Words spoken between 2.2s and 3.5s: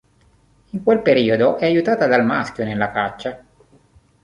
maschio nella caccia.